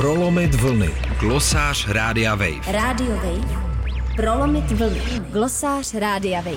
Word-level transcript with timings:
Prolomit 0.00 0.54
vlny. 0.54 0.90
Glosář 1.20 1.88
Rádia 1.88 2.34
Wave. 2.34 2.72
Radio 2.72 3.16
Wave. 3.16 3.62
Prolomit 4.16 4.70
vlny. 4.70 5.00
Glosář 5.30 5.94
Rádia 5.94 6.40
Wave. 6.40 6.56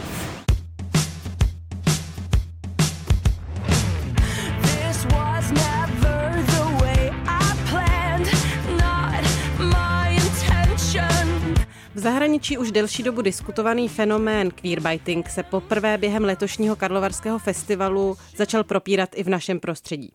This 4.61 5.05
was 5.05 5.51
never 5.51 6.43
the 6.45 6.83
way 6.83 7.11
I 7.27 7.69
planned, 7.69 8.27
not 8.70 9.23
my 9.60 10.16
intention. 10.16 11.55
V 11.96 12.00
zahraničí 12.00 12.57
už 12.57 12.71
delší 12.71 13.04
dobu 13.04 13.21
diskutovaný 13.21 13.89
fenomén 13.89 14.52
queerbiting 14.52 15.30
se 15.30 15.44
poprvé 15.44 15.98
během 15.98 16.23
letošního 16.23 16.75
Karlovarského 16.75 17.39
festivalu 17.39 18.18
začal 18.36 18.64
propírat 18.64 19.10
i 19.16 19.23
v 19.23 19.30
našem 19.30 19.60
prostředí. 19.60 20.12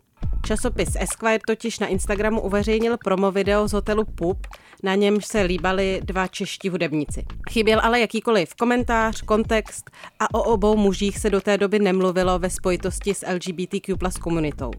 Časopis 0.48 0.96
Esquire 1.00 1.38
totiž 1.46 1.78
na 1.78 1.86
Instagramu 1.86 2.40
uveřejnil 2.40 2.96
promo 3.04 3.30
video 3.32 3.68
z 3.68 3.72
hotelu 3.72 4.04
Pup, 4.04 4.46
na 4.82 4.94
němž 4.94 5.26
se 5.26 5.40
líbali 5.42 6.00
dva 6.04 6.26
čeští 6.26 6.68
hudebníci. 6.68 7.24
Chyběl 7.50 7.80
ale 7.82 8.00
jakýkoliv 8.00 8.54
komentář, 8.54 9.22
kontext 9.22 9.90
a 10.20 10.34
o 10.34 10.42
obou 10.42 10.76
mužích 10.76 11.18
se 11.18 11.30
do 11.30 11.40
té 11.40 11.58
doby 11.58 11.78
nemluvilo 11.78 12.38
ve 12.38 12.50
spojitosti 12.50 13.14
s 13.14 13.26
LGBTQ 13.26 13.96
plus 13.96 14.16
komunitou. 14.16 14.70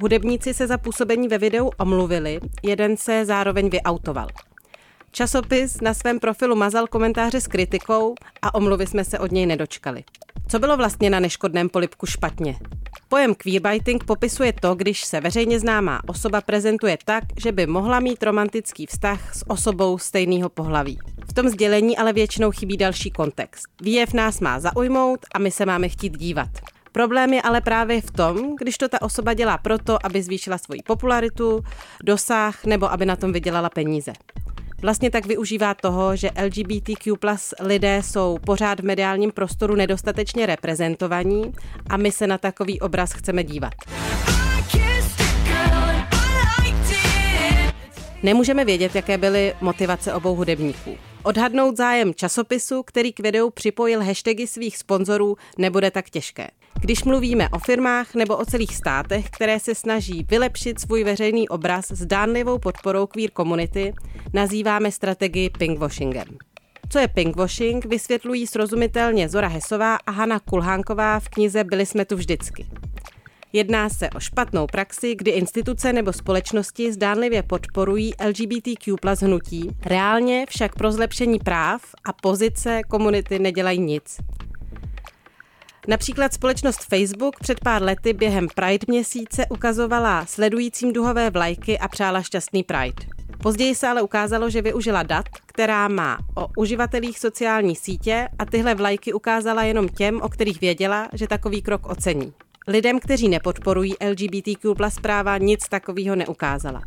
Hudebníci 0.00 0.54
se 0.54 0.66
za 0.66 0.78
působení 0.78 1.28
ve 1.28 1.38
videu 1.38 1.70
omluvili, 1.78 2.40
jeden 2.62 2.96
se 2.96 3.24
zároveň 3.24 3.70
vyautoval. 3.70 4.28
Časopis 5.10 5.80
na 5.80 5.94
svém 5.94 6.20
profilu 6.20 6.56
mazal 6.56 6.86
komentáře 6.86 7.40
s 7.40 7.46
kritikou 7.46 8.14
a 8.42 8.54
omluvy 8.54 8.86
jsme 8.86 9.04
se 9.04 9.18
od 9.18 9.32
něj 9.32 9.46
nedočkali. 9.46 10.04
Co 10.48 10.58
bylo 10.58 10.76
vlastně 10.76 11.10
na 11.10 11.20
neškodném 11.20 11.68
polipku 11.68 12.06
špatně? 12.06 12.58
Pojem 13.10 13.34
queerbiting 13.34 14.04
popisuje 14.04 14.52
to, 14.52 14.74
když 14.74 15.04
se 15.04 15.20
veřejně 15.20 15.60
známá 15.60 16.00
osoba 16.06 16.40
prezentuje 16.40 16.98
tak, 17.04 17.24
že 17.36 17.52
by 17.52 17.66
mohla 17.66 18.00
mít 18.00 18.22
romantický 18.22 18.86
vztah 18.86 19.34
s 19.34 19.50
osobou 19.50 19.98
stejného 19.98 20.48
pohlaví. 20.48 20.98
V 21.28 21.32
tom 21.32 21.48
sdělení 21.48 21.96
ale 21.96 22.12
většinou 22.12 22.50
chybí 22.50 22.76
další 22.76 23.10
kontext. 23.10 23.66
Výjev 23.82 24.12
nás 24.12 24.40
má 24.40 24.60
zaujmout 24.60 25.20
a 25.34 25.38
my 25.38 25.50
se 25.50 25.66
máme 25.66 25.88
chtít 25.88 26.18
dívat. 26.18 26.48
Problém 26.92 27.34
je 27.34 27.42
ale 27.42 27.60
právě 27.60 28.00
v 28.00 28.10
tom, 28.10 28.56
když 28.56 28.78
to 28.78 28.88
ta 28.88 29.02
osoba 29.02 29.34
dělá 29.34 29.58
proto, 29.58 30.06
aby 30.06 30.22
zvýšila 30.22 30.58
svoji 30.58 30.82
popularitu, 30.82 31.64
dosah 32.04 32.64
nebo 32.64 32.92
aby 32.92 33.06
na 33.06 33.16
tom 33.16 33.32
vydělala 33.32 33.70
peníze. 33.70 34.12
Vlastně 34.82 35.10
tak 35.10 35.26
využívá 35.26 35.74
toho, 35.74 36.16
že 36.16 36.30
LGBTQ 36.44 37.16
plus 37.16 37.54
lidé 37.60 38.02
jsou 38.04 38.38
pořád 38.46 38.80
v 38.80 38.84
mediálním 38.84 39.32
prostoru 39.32 39.74
nedostatečně 39.74 40.46
reprezentovaní 40.46 41.54
a 41.88 41.96
my 41.96 42.12
se 42.12 42.26
na 42.26 42.38
takový 42.38 42.80
obraz 42.80 43.12
chceme 43.12 43.44
dívat. 43.44 43.72
Nemůžeme 48.22 48.64
vědět, 48.64 48.94
jaké 48.94 49.18
byly 49.18 49.54
motivace 49.60 50.14
obou 50.14 50.34
hudebníků. 50.34 50.96
Odhadnout 51.22 51.76
zájem 51.76 52.14
časopisu, 52.14 52.82
který 52.82 53.12
k 53.12 53.20
videu 53.20 53.50
připojil 53.50 54.04
hashtagy 54.04 54.46
svých 54.46 54.78
sponzorů, 54.78 55.36
nebude 55.58 55.90
tak 55.90 56.10
těžké. 56.10 56.46
Když 56.80 57.04
mluvíme 57.04 57.48
o 57.48 57.58
firmách 57.58 58.14
nebo 58.14 58.36
o 58.36 58.44
celých 58.44 58.76
státech, 58.76 59.30
které 59.30 59.60
se 59.60 59.74
snaží 59.74 60.26
vylepšit 60.30 60.80
svůj 60.80 61.04
veřejný 61.04 61.48
obraz 61.48 61.90
s 61.90 62.06
dánlivou 62.06 62.58
podporou 62.58 63.06
queer 63.06 63.30
komunity, 63.30 63.94
nazýváme 64.32 64.92
strategii 64.92 65.50
pinkwashingem. 65.50 66.24
Co 66.88 66.98
je 66.98 67.08
pinkwashing, 67.08 67.84
vysvětlují 67.84 68.46
srozumitelně 68.46 69.28
Zora 69.28 69.48
Hesová 69.48 69.96
a 70.06 70.10
Hanna 70.10 70.38
Kulhánková 70.38 71.20
v 71.20 71.28
knize 71.28 71.64
Byli 71.64 71.86
jsme 71.86 72.04
tu 72.04 72.16
vždycky. 72.16 72.66
Jedná 73.52 73.88
se 73.88 74.10
o 74.10 74.20
špatnou 74.20 74.66
praxi, 74.66 75.14
kdy 75.14 75.30
instituce 75.30 75.92
nebo 75.92 76.12
společnosti 76.12 76.92
zdánlivě 76.92 77.42
podporují 77.42 78.14
LGBTQ 78.26 78.96
plus 79.00 79.18
hnutí, 79.20 79.68
reálně 79.86 80.46
však 80.48 80.74
pro 80.74 80.92
zlepšení 80.92 81.38
práv 81.38 81.82
a 82.04 82.12
pozice 82.12 82.80
komunity 82.88 83.38
nedělají 83.38 83.80
nic. 83.80 84.16
Například 85.88 86.34
společnost 86.34 86.84
Facebook 86.88 87.36
před 87.40 87.60
pár 87.60 87.82
lety 87.82 88.12
během 88.12 88.48
Pride 88.54 88.86
měsíce 88.88 89.46
ukazovala 89.50 90.26
sledujícím 90.26 90.92
duhové 90.92 91.30
vlajky 91.30 91.78
a 91.78 91.88
přála 91.88 92.22
šťastný 92.22 92.62
Pride. 92.62 93.06
Později 93.42 93.74
se 93.74 93.88
ale 93.88 94.02
ukázalo, 94.02 94.50
že 94.50 94.62
využila 94.62 95.02
dat, 95.02 95.24
která 95.46 95.88
má 95.88 96.18
o 96.36 96.48
uživatelích 96.56 97.18
sociální 97.18 97.76
sítě 97.76 98.28
a 98.38 98.44
tyhle 98.44 98.74
vlajky 98.74 99.12
ukázala 99.12 99.62
jenom 99.62 99.88
těm, 99.88 100.22
o 100.22 100.28
kterých 100.28 100.60
věděla, 100.60 101.08
že 101.12 101.28
takový 101.28 101.62
krok 101.62 101.86
ocení. 101.86 102.32
Lidem, 102.68 103.00
kteří 103.00 103.28
nepodporují 103.28 103.94
LGBTQ 104.10 104.74
plus 104.74 104.94
práva, 105.02 105.38
nic 105.38 105.68
takového 105.68 106.16
neukázala. 106.16 106.82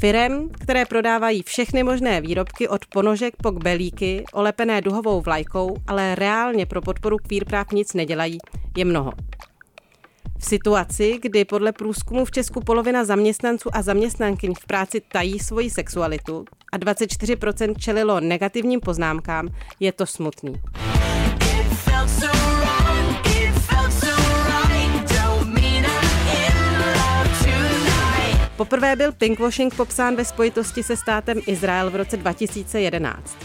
Firem, 0.00 0.48
které 0.48 0.84
prodávají 0.84 1.42
všechny 1.42 1.82
možné 1.82 2.20
výrobky 2.20 2.68
od 2.68 2.86
ponožek 2.86 3.34
po 3.42 3.50
kbelíky, 3.50 4.24
olepené 4.32 4.80
duhovou 4.80 5.20
vlajkou, 5.20 5.76
ale 5.86 6.14
reálně 6.14 6.66
pro 6.66 6.82
podporu 6.82 7.16
queer 7.16 7.44
práv 7.44 7.72
nic 7.72 7.94
nedělají, 7.94 8.38
je 8.76 8.84
mnoho. 8.84 9.12
V 10.38 10.44
situaci, 10.44 11.18
kdy 11.22 11.44
podle 11.44 11.72
průzkumu 11.72 12.24
v 12.24 12.30
Česku 12.30 12.60
polovina 12.60 13.04
zaměstnanců 13.04 13.68
a 13.72 13.82
zaměstnankyň 13.82 14.54
v 14.54 14.66
práci 14.66 15.02
tají 15.12 15.38
svoji 15.38 15.70
sexualitu 15.70 16.44
a 16.72 16.78
24% 16.78 17.74
čelilo 17.78 18.20
negativním 18.20 18.80
poznámkám, 18.80 19.48
je 19.80 19.92
to 19.92 20.06
smutný. 20.06 20.52
Poprvé 28.58 28.96
byl 28.96 29.12
pinkwashing 29.12 29.74
popsán 29.74 30.16
ve 30.16 30.24
spojitosti 30.24 30.82
se 30.82 30.96
státem 30.96 31.40
Izrael 31.46 31.90
v 31.90 31.96
roce 31.96 32.16
2011. 32.16 33.36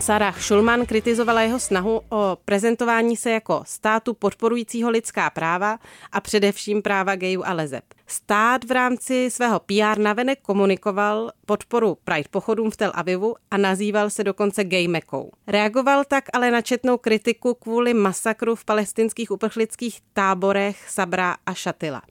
Sarah 0.00 0.42
Schulman 0.42 0.86
kritizovala 0.86 1.42
jeho 1.42 1.58
snahu 1.58 2.00
o 2.08 2.38
prezentování 2.44 3.16
se 3.16 3.30
jako 3.30 3.62
státu 3.66 4.14
podporujícího 4.14 4.90
lidská 4.90 5.30
práva 5.30 5.78
a 6.12 6.20
především 6.20 6.82
práva 6.82 7.16
gayů 7.16 7.42
a 7.46 7.52
lezeb. 7.52 7.84
Stát 8.06 8.64
v 8.64 8.70
rámci 8.70 9.30
svého 9.30 9.60
PR 9.60 9.98
navenek 9.98 10.38
komunikoval 10.42 11.30
podporu 11.46 11.98
Pride 12.04 12.28
pochodům 12.30 12.70
v 12.70 12.76
Tel 12.76 12.92
Avivu 12.94 13.34
a 13.50 13.56
nazýval 13.56 14.10
se 14.10 14.24
dokonce 14.24 14.64
gay 14.64 14.88
mekou. 14.88 15.30
Reagoval 15.46 16.04
tak 16.04 16.24
ale 16.32 16.50
na 16.50 16.60
četnou 16.60 16.98
kritiku 16.98 17.54
kvůli 17.54 17.94
masakru 17.94 18.54
v 18.54 18.64
palestinských 18.64 19.30
uprchlických 19.30 20.00
táborech 20.12 20.90
Sabra 20.90 21.36
a 21.46 21.54
Šatila. 21.54 22.02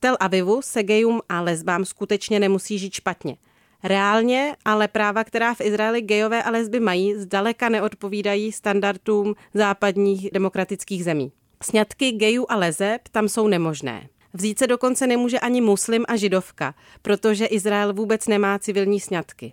Tel 0.00 0.16
Avivu 0.20 0.62
se 0.62 0.82
gejům 0.82 1.20
a 1.28 1.40
lesbám 1.40 1.84
skutečně 1.84 2.40
nemusí 2.40 2.78
žít 2.78 2.94
špatně. 2.94 3.36
Reálně 3.84 4.56
ale 4.64 4.88
práva, 4.88 5.24
která 5.24 5.54
v 5.54 5.60
Izraeli 5.60 6.00
gejové 6.00 6.42
a 6.42 6.50
lesby 6.50 6.80
mají, 6.80 7.14
zdaleka 7.14 7.68
neodpovídají 7.68 8.52
standardům 8.52 9.34
západních 9.54 10.30
demokratických 10.30 11.04
zemí. 11.04 11.32
Sňatky 11.62 12.12
gejů 12.12 12.46
a 12.48 12.56
lezeb 12.56 13.00
tam 13.10 13.28
jsou 13.28 13.48
nemožné. 13.48 14.08
Vzít 14.32 14.58
se 14.58 14.66
dokonce 14.66 15.06
nemůže 15.06 15.38
ani 15.38 15.60
muslim 15.60 16.04
a 16.08 16.16
židovka, 16.16 16.74
protože 17.02 17.46
Izrael 17.46 17.94
vůbec 17.94 18.26
nemá 18.26 18.58
civilní 18.58 19.00
sňatky. 19.00 19.52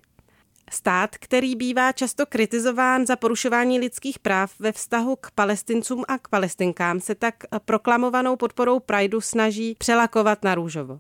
Stát, 0.72 1.18
který 1.18 1.56
bývá 1.56 1.92
často 1.92 2.26
kritizován 2.26 3.06
za 3.06 3.16
porušování 3.16 3.80
lidských 3.80 4.20
práv 4.20 4.54
ve 4.60 4.72
vztahu 4.72 5.16
k 5.16 5.32
palestincům 5.32 6.04
a 6.08 6.18
k 6.18 6.28
palestinkám, 6.28 7.00
se 7.00 7.16
tak 7.16 7.36
proklamovanou 7.66 8.36
podporou 8.36 8.80
Prideu 8.80 9.22
snaží 9.22 9.76
přelakovat 9.80 10.44
na 10.44 10.56
růžovo. 10.56 11.00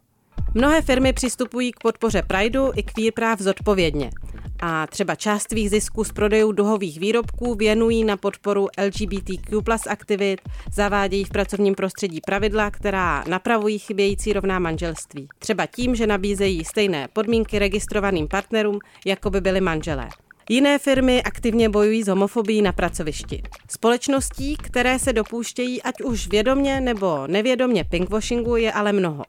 Mnohé 0.54 0.81
firmy 0.81 1.14
přistupují 1.14 1.72
k 1.72 1.80
podpoře 1.80 2.24
Prideu 2.28 2.72
i 2.75 2.84
queer 2.84 3.14
práv 3.14 3.40
zodpovědně 3.40 4.12
a 4.60 4.88
třeba 4.88 5.16
část 5.16 5.50
svých 5.50 5.70
zisků 5.70 6.04
z 6.04 6.12
prodejů 6.12 6.52
duhových 6.52 7.00
výrobků 7.00 7.56
věnují 7.56 8.04
na 8.04 8.18
podporu 8.18 8.68
LGBTQ 8.86 9.62
plus 9.62 9.88
aktivit, 9.88 10.42
zavádějí 10.74 11.24
v 11.24 11.30
pracovním 11.30 11.76
prostředí 11.76 12.22
pravidla, 12.26 12.72
která 12.72 13.24
napravují 13.28 13.80
chybějící 13.80 14.34
rovná 14.34 14.60
manželství. 14.60 15.28
Třeba 15.40 15.66
tím, 15.66 15.96
že 15.96 16.08
nabízejí 16.08 16.66
stejné 16.66 17.07
podmínky 17.13 17.60
registrovaným 17.60 18.28
partnerům, 18.28 18.80
jako 19.06 19.30
by 19.30 19.42
byly 19.42 19.62
manželé. 19.62 20.10
Jiné 20.50 20.80
firmy 20.80 21.24
aktivně 21.24 21.69
bojují 21.69 22.04
s 22.04 22.08
homofobií 22.08 22.62
na 22.62 22.72
pracovišti. 22.72 23.44
Společností, 23.69 24.56
které 24.56 25.00
se 25.00 25.13
dopouštějí 25.13 25.81
ať 25.81 26.01
už 26.01 26.28
vědomně 26.28 26.81
nebo 26.81 27.28
nevědomně 27.28 27.84
pinkwashingu, 27.84 28.56
je 28.56 28.74
ale 28.74 28.94
mnoho. 28.94 29.24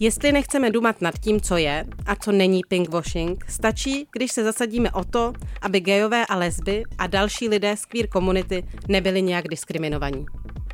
Jestli 0.00 0.32
nechceme 0.32 0.70
dumat 0.70 1.02
nad 1.02 1.18
tím, 1.18 1.40
co 1.40 1.56
je 1.56 1.84
a 2.06 2.16
co 2.16 2.32
není 2.32 2.60
pinkwashing, 2.68 3.44
stačí, 3.48 4.08
když 4.12 4.32
se 4.32 4.44
zasadíme 4.44 4.90
o 4.90 5.04
to, 5.04 5.32
aby 5.62 5.80
gejové 5.80 6.26
a 6.26 6.36
lesby 6.36 6.82
a 6.98 7.06
další 7.06 7.48
lidé 7.48 7.76
z 7.76 7.84
queer 7.84 8.06
komunity 8.06 8.64
nebyli 8.88 9.22
nějak 9.22 9.48
diskriminovaní. 9.48 10.26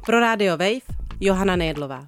Pro 0.07 0.21
Radio 0.21 0.57
Wave 0.57 0.81
Johana 1.21 1.57
Nejedlová. 1.57 2.07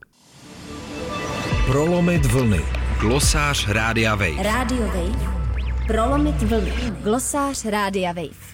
Prolomit 1.66 2.26
vlny. 2.26 2.60
Glosář 3.00 3.68
Rádia 3.68 4.14
Wave. 4.14 4.42
Radio 4.42 4.86
Wave. 4.86 5.34
Prolomit 5.86 6.42
vlny. 6.42 6.72
Glosář 7.02 7.64
Rádia 7.64 8.12
Wave. 8.12 8.53